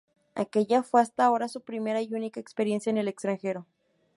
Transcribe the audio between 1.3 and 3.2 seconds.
su primera y única experiencia en el